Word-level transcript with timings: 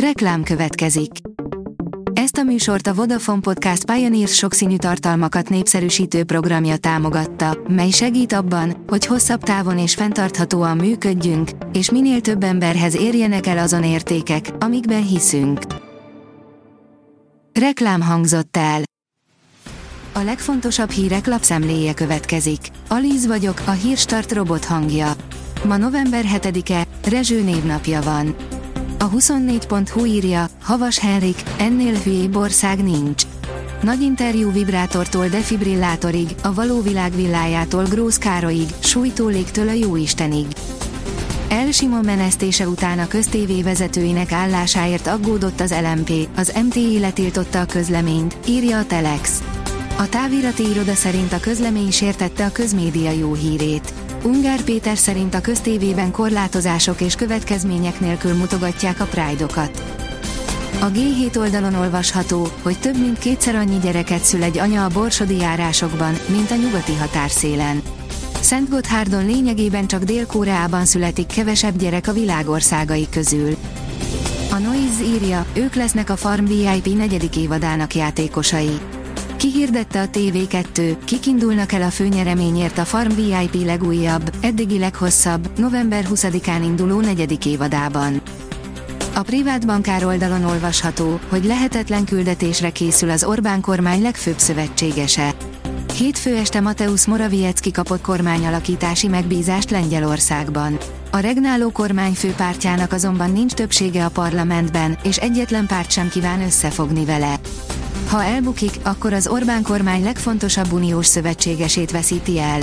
Reklám 0.00 0.42
következik. 0.42 1.10
Ezt 2.12 2.36
a 2.36 2.42
műsort 2.42 2.86
a 2.86 2.94
Vodafone 2.94 3.40
Podcast 3.40 3.84
Pioneers 3.84 4.34
sokszínű 4.34 4.76
tartalmakat 4.76 5.48
népszerűsítő 5.48 6.24
programja 6.24 6.76
támogatta, 6.76 7.58
mely 7.68 7.90
segít 7.90 8.32
abban, 8.32 8.84
hogy 8.86 9.06
hosszabb 9.06 9.42
távon 9.42 9.78
és 9.78 9.94
fenntarthatóan 9.94 10.76
működjünk, 10.76 11.50
és 11.72 11.90
minél 11.90 12.20
több 12.20 12.42
emberhez 12.42 12.96
érjenek 12.96 13.46
el 13.46 13.58
azon 13.58 13.84
értékek, 13.84 14.50
amikben 14.58 15.06
hiszünk. 15.06 15.60
Reklám 17.52 18.00
hangzott 18.00 18.56
el. 18.56 18.82
A 20.12 20.20
legfontosabb 20.20 20.90
hírek 20.90 21.26
lapszemléje 21.26 21.94
következik. 21.94 22.60
Alíz 22.88 23.26
vagyok, 23.26 23.62
a 23.66 23.70
hírstart 23.70 24.32
robot 24.32 24.64
hangja. 24.64 25.12
Ma 25.64 25.76
november 25.76 26.24
7-e, 26.34 26.86
Rezső 27.08 27.42
névnapja 27.42 28.00
van. 28.02 28.36
A 28.98 29.10
24.hu 29.10 30.04
írja, 30.04 30.46
Havas 30.62 30.98
Henrik, 30.98 31.42
ennél 31.58 31.94
hülyébb 31.94 32.36
ország 32.36 32.82
nincs. 32.82 33.22
Nagy 33.82 34.02
interjú 34.02 34.52
vibrátortól 34.52 35.28
defibrillátorig, 35.28 36.34
a 36.42 36.54
való 36.54 36.82
világ 36.82 37.14
villájától 37.14 37.84
Grósz 37.84 38.18
Károlyig, 38.18 38.68
sújtólégtől 38.78 39.68
a 39.68 39.72
jóistenig. 39.72 40.46
El 41.48 41.70
Simon 41.70 42.04
menesztése 42.04 42.68
után 42.68 42.98
a 42.98 43.08
köztévé 43.08 43.62
vezetőinek 43.62 44.32
állásáért 44.32 45.06
aggódott 45.06 45.60
az 45.60 45.74
LMP, 45.82 46.28
az 46.36 46.52
MTI 46.64 46.98
letiltotta 46.98 47.60
a 47.60 47.66
közleményt, 47.66 48.36
írja 48.48 48.78
a 48.78 48.86
Telex. 48.86 49.42
A 49.98 50.08
távirati 50.08 50.68
iroda 50.68 50.94
szerint 50.94 51.32
a 51.32 51.40
közlemény 51.40 51.90
sértette 51.90 52.44
a 52.44 52.52
közmédia 52.52 53.10
jó 53.10 53.34
hírét. 53.34 53.92
Ungár 54.26 54.62
Péter 54.62 54.96
szerint 54.96 55.34
a 55.34 55.40
köztévében 55.40 56.10
korlátozások 56.10 57.00
és 57.00 57.14
következmények 57.14 58.00
nélkül 58.00 58.34
mutogatják 58.34 59.00
a 59.00 59.04
Pride-okat. 59.04 59.82
A 60.80 60.86
G7 60.86 61.36
oldalon 61.38 61.74
olvasható, 61.74 62.48
hogy 62.62 62.78
több 62.78 63.00
mint 63.00 63.18
kétszer 63.18 63.54
annyi 63.54 63.78
gyereket 63.78 64.22
szül 64.22 64.42
egy 64.42 64.58
anya 64.58 64.84
a 64.84 64.88
borsodi 64.88 65.36
járásokban, 65.36 66.14
mint 66.28 66.50
a 66.50 66.54
nyugati 66.54 66.94
határszélen. 66.94 67.82
Szent 68.40 68.68
Gotthárdon 68.68 69.26
lényegében 69.26 69.86
csak 69.86 70.02
Dél-Koreában 70.02 70.84
születik 70.84 71.26
kevesebb 71.26 71.76
gyerek 71.78 72.08
a 72.08 72.12
világországai 72.12 73.06
közül. 73.10 73.56
A 74.50 74.58
Noise 74.58 75.04
írja, 75.04 75.46
ők 75.52 75.74
lesznek 75.74 76.10
a 76.10 76.16
Farm 76.16 76.44
VIP 76.44 76.96
negyedik 76.96 77.36
évadának 77.36 77.94
játékosai. 77.94 78.78
Kihirdette 79.52 80.00
a 80.00 80.08
TV2, 80.08 80.96
kik 81.04 81.26
indulnak 81.26 81.72
el 81.72 81.82
a 81.82 81.90
főnyereményért 81.90 82.78
a 82.78 82.84
Farm 82.84 83.14
VIP 83.14 83.64
legújabb, 83.64 84.30
eddigi 84.40 84.78
leghosszabb, 84.78 85.58
november 85.58 86.06
20-án 86.10 86.60
induló 86.64 87.00
negyedik 87.00 87.46
évadában. 87.46 88.20
A 89.14 89.22
privát 89.22 89.66
bankár 89.66 90.04
oldalon 90.04 90.44
olvasható, 90.44 91.20
hogy 91.28 91.44
lehetetlen 91.44 92.04
küldetésre 92.04 92.70
készül 92.70 93.10
az 93.10 93.24
Orbán 93.24 93.60
kormány 93.60 94.02
legfőbb 94.02 94.38
szövetségese. 94.38 95.34
Hétfő 95.94 96.36
este 96.36 96.60
Mateusz 96.60 97.04
Morawiecki 97.06 97.70
kapott 97.70 98.00
kormányalakítási 98.00 99.08
megbízást 99.08 99.70
Lengyelországban. 99.70 100.78
A 101.10 101.18
regnáló 101.18 101.70
kormány 101.70 102.12
főpártjának 102.12 102.92
azonban 102.92 103.32
nincs 103.32 103.52
többsége 103.52 104.04
a 104.04 104.08
parlamentben, 104.10 104.98
és 105.02 105.16
egyetlen 105.16 105.66
párt 105.66 105.90
sem 105.90 106.08
kíván 106.08 106.40
összefogni 106.40 107.04
vele. 107.04 107.38
Ha 108.06 108.24
elbukik, 108.24 108.78
akkor 108.82 109.12
az 109.12 109.26
Orbán 109.26 109.62
kormány 109.62 110.02
legfontosabb 110.02 110.72
uniós 110.72 111.06
szövetségesét 111.06 111.90
veszíti 111.90 112.38
el. 112.38 112.60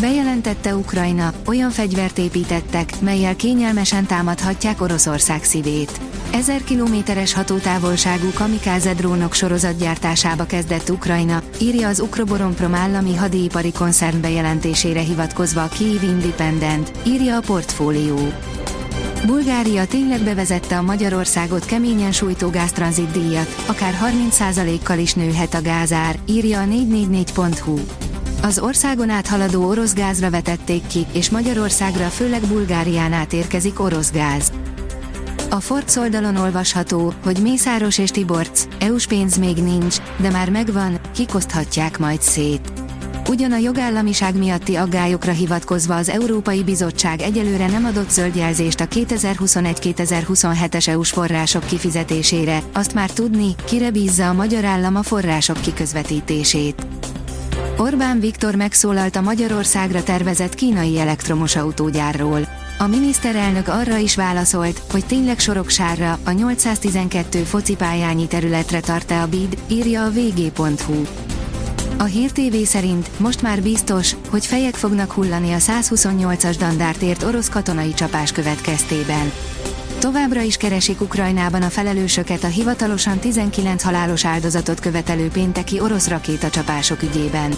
Bejelentette 0.00 0.76
Ukrajna, 0.76 1.32
olyan 1.46 1.70
fegyvert 1.70 2.18
építettek, 2.18 3.00
melyel 3.00 3.36
kényelmesen 3.36 4.06
támadhatják 4.06 4.80
Oroszország 4.80 5.44
szívét. 5.44 6.00
Ezer 6.32 6.64
kilométeres 6.64 7.32
hatótávolságú 7.32 8.30
kamikáze 8.34 8.94
drónok 8.94 9.32
sorozatgyártásába 9.32 10.44
kezdett 10.44 10.90
Ukrajna, 10.90 11.42
írja 11.60 11.88
az 11.88 12.00
Ukroboronprom 12.00 12.74
állami 12.74 13.14
hadipari 13.14 13.72
koncern 13.72 14.20
bejelentésére 14.20 15.00
hivatkozva 15.00 15.62
a 15.62 15.68
Kyiv 15.68 16.02
Independent, 16.02 16.92
írja 17.06 17.36
a 17.36 17.40
portfólió. 17.40 18.18
Bulgária 19.26 19.86
tényleg 19.86 20.20
bevezette 20.20 20.78
a 20.78 20.82
Magyarországot 20.82 21.64
keményen 21.64 22.12
sújtó 22.12 22.50
gáztranzitdíjat, 22.50 23.64
akár 23.66 23.94
30%-kal 24.04 24.98
is 24.98 25.14
nőhet 25.14 25.54
a 25.54 25.62
gázár, 25.62 26.18
írja 26.26 26.60
a 26.60 26.64
444.hu. 26.64 27.78
Az 28.42 28.58
országon 28.58 29.10
áthaladó 29.10 29.68
orosz 29.68 29.94
gázra 29.94 30.30
vetették 30.30 30.86
ki, 30.86 31.06
és 31.12 31.30
Magyarországra 31.30 32.08
főleg 32.08 32.40
Bulgárián 32.40 33.12
átérkezik 33.12 33.80
orosz 33.80 34.12
gáz. 34.12 34.52
A 35.50 35.60
Forc 35.60 35.96
oldalon 35.96 36.36
olvasható, 36.36 37.12
hogy 37.24 37.38
Mészáros 37.42 37.98
és 37.98 38.10
Tiborc, 38.10 38.64
EU-s 38.78 39.06
pénz 39.06 39.36
még 39.36 39.56
nincs, 39.56 39.96
de 40.16 40.30
már 40.30 40.50
megvan, 40.50 41.00
kikoszthatják 41.14 41.98
majd 41.98 42.22
szét. 42.22 42.83
Ugyan 43.28 43.52
a 43.52 43.56
jogállamiság 43.56 44.36
miatti 44.36 44.74
aggályokra 44.74 45.32
hivatkozva 45.32 45.96
az 45.96 46.08
Európai 46.08 46.62
Bizottság 46.62 47.20
egyelőre 47.20 47.66
nem 47.66 47.84
adott 47.84 48.10
zöld 48.10 48.36
jelzést 48.36 48.80
a 48.80 48.86
2021-2027-es 48.86 50.88
EU-s 50.88 51.10
források 51.10 51.66
kifizetésére, 51.66 52.62
azt 52.72 52.94
már 52.94 53.10
tudni, 53.10 53.54
kire 53.64 53.90
bízza 53.90 54.28
a 54.28 54.32
magyar 54.32 54.64
állam 54.64 54.96
a 54.96 55.02
források 55.02 55.60
kiközvetítését. 55.60 56.86
Orbán 57.76 58.20
Viktor 58.20 58.54
megszólalt 58.54 59.16
a 59.16 59.20
Magyarországra 59.20 60.02
tervezett 60.02 60.54
kínai 60.54 60.98
elektromos 60.98 61.56
autógyárról. 61.56 62.40
A 62.78 62.86
miniszterelnök 62.86 63.68
arra 63.68 63.96
is 63.96 64.16
válaszolt, 64.16 64.82
hogy 64.90 65.06
tényleg 65.06 65.38
Soroksárra, 65.38 66.18
a 66.24 66.30
812 66.30 67.38
focipályányi 67.38 68.26
területre 68.26 68.80
tart-e 68.80 69.22
a 69.22 69.26
BID, 69.26 69.58
írja 69.68 70.04
a 70.04 70.10
vg.hu. 70.10 71.02
A 71.98 72.04
Hír 72.04 72.30
TV 72.32 72.56
szerint 72.64 73.10
most 73.18 73.42
már 73.42 73.62
biztos, 73.62 74.16
hogy 74.30 74.46
fejek 74.46 74.74
fognak 74.74 75.12
hullani 75.12 75.52
a 75.52 75.56
128-as 75.56 76.54
dandártért 76.58 77.22
orosz 77.22 77.48
katonai 77.48 77.94
csapás 77.94 78.32
következtében. 78.32 79.32
Továbbra 79.98 80.40
is 80.40 80.56
keresik 80.56 81.00
Ukrajnában 81.00 81.62
a 81.62 81.68
felelősöket 81.68 82.44
a 82.44 82.46
hivatalosan 82.46 83.18
19 83.18 83.82
halálos 83.82 84.24
áldozatot 84.24 84.80
követelő 84.80 85.28
pénteki 85.28 85.80
orosz 85.80 86.08
rakétacsapások 86.08 87.02
ügyében. 87.02 87.54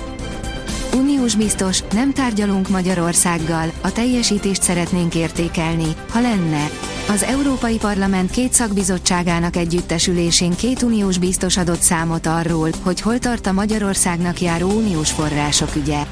Uniós 0.95 1.35
biztos, 1.35 1.83
nem 1.93 2.13
tárgyalunk 2.13 2.69
Magyarországgal, 2.69 3.73
a 3.81 3.93
teljesítést 3.93 4.63
szeretnénk 4.63 5.15
értékelni, 5.15 5.97
ha 6.11 6.21
lenne. 6.21 6.71
Az 7.09 7.22
Európai 7.22 7.77
Parlament 7.77 8.31
két 8.31 8.53
szakbizottságának 8.53 9.56
együttesülésén 9.56 10.55
két 10.55 10.83
uniós 10.83 11.19
biztos 11.19 11.56
adott 11.56 11.81
számot 11.81 12.27
arról, 12.27 12.71
hogy 12.83 13.00
hol 13.00 13.19
tart 13.19 13.47
a 13.47 13.53
Magyarországnak 13.53 14.41
járó 14.41 14.71
uniós 14.71 15.11
források 15.11 15.77
ügye. 15.77 16.03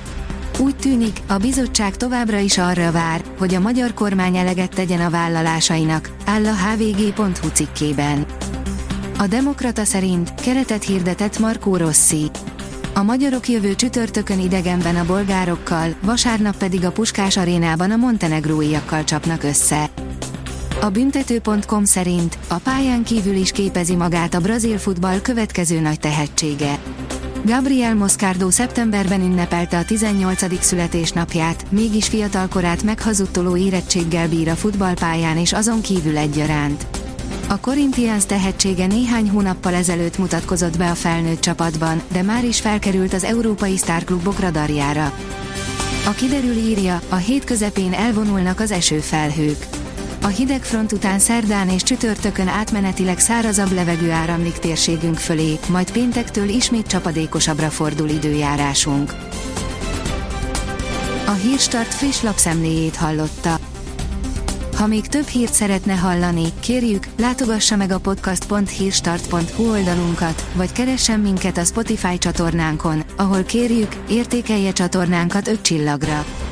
Úgy 0.58 0.76
tűnik, 0.76 1.20
a 1.26 1.36
bizottság 1.36 1.96
továbbra 1.96 2.38
is 2.38 2.58
arra 2.58 2.92
vár, 2.92 3.24
hogy 3.38 3.54
a 3.54 3.60
magyar 3.60 3.94
kormány 3.94 4.36
eleget 4.36 4.74
tegyen 4.74 5.00
a 5.00 5.10
vállalásainak, 5.10 6.10
áll 6.24 6.46
a 6.46 6.54
hvg.hu 6.54 7.48
cikkében. 7.52 8.26
A 9.18 9.26
Demokrata 9.26 9.84
szerint 9.84 10.34
keretet 10.34 10.84
hirdetett 10.84 11.38
Markó 11.38 11.76
Rossi. 11.76 12.30
A 12.94 13.02
magyarok 13.02 13.48
jövő 13.48 13.74
csütörtökön 13.74 14.40
idegenben 14.40 14.96
a 14.96 15.04
bolgárokkal, 15.04 15.94
vasárnap 16.02 16.56
pedig 16.56 16.84
a 16.84 16.92
Puskás 16.92 17.36
arénában 17.36 17.90
a 17.90 17.96
montenegróiakkal 17.96 19.04
csapnak 19.04 19.42
össze. 19.42 19.90
A 20.80 20.90
büntető.com 20.90 21.84
szerint 21.84 22.38
a 22.48 22.58
pályán 22.58 23.04
kívül 23.04 23.34
is 23.34 23.50
képezi 23.50 23.94
magát 23.94 24.34
a 24.34 24.40
brazil 24.40 24.78
futball 24.78 25.20
következő 25.20 25.80
nagy 25.80 26.00
tehetsége. 26.00 26.78
Gabriel 27.44 27.94
Moscardo 27.94 28.50
szeptemberben 28.50 29.20
ünnepelte 29.20 29.78
a 29.78 29.84
18. 29.84 30.62
születésnapját, 30.62 31.70
mégis 31.70 32.08
fiatalkorát 32.08 32.82
meghazudtoló 32.82 33.56
érettséggel 33.56 34.28
bír 34.28 34.48
a 34.48 34.54
futballpályán 34.54 35.38
és 35.38 35.52
azon 35.52 35.80
kívül 35.80 36.16
egyaránt. 36.16 36.86
A 37.48 37.60
Corinthians 37.60 38.26
tehetsége 38.26 38.86
néhány 38.86 39.30
hónappal 39.30 39.74
ezelőtt 39.74 40.18
mutatkozott 40.18 40.78
be 40.78 40.90
a 40.90 40.94
felnőtt 40.94 41.40
csapatban, 41.40 42.02
de 42.12 42.22
már 42.22 42.44
is 42.44 42.60
felkerült 42.60 43.12
az 43.12 43.24
európai 43.24 43.76
sztárklubok 43.76 44.40
radarjára. 44.40 45.12
A 46.06 46.10
kiderül 46.10 46.56
írja, 46.56 47.00
a 47.08 47.16
hét 47.16 47.44
közepén 47.44 47.92
elvonulnak 47.92 48.60
az 48.60 48.70
esőfelhők. 48.70 49.66
A 50.24 50.28
hideg 50.28 50.62
front 50.62 50.92
után 50.92 51.18
szerdán 51.18 51.68
és 51.68 51.82
csütörtökön 51.82 52.48
átmenetileg 52.48 53.18
szárazabb 53.18 53.72
levegő 53.72 54.10
áramlik 54.10 54.58
térségünk 54.58 55.16
fölé, 55.16 55.58
majd 55.68 55.92
péntektől 55.92 56.48
ismét 56.48 56.86
csapadékosabbra 56.86 57.70
fordul 57.70 58.08
időjárásunk. 58.08 59.14
A 61.26 61.30
Hírstart 61.30 61.94
friss 61.94 62.22
lapszemléjét 62.22 62.96
hallotta. 62.96 63.58
Ha 64.76 64.86
még 64.86 65.06
több 65.06 65.26
hírt 65.26 65.52
szeretne 65.52 65.94
hallani, 65.94 66.44
kérjük, 66.60 67.06
látogassa 67.18 67.76
meg 67.76 67.90
a 67.90 67.98
podcast.hírstart.hu 67.98 69.70
oldalunkat, 69.70 70.46
vagy 70.54 70.72
keressen 70.72 71.20
minket 71.20 71.56
a 71.56 71.64
Spotify 71.64 72.18
csatornánkon, 72.18 73.02
ahol 73.16 73.42
kérjük, 73.42 73.94
értékelje 74.08 74.72
csatornánkat 74.72 75.48
5 75.48 75.62
csillagra. 75.62 76.24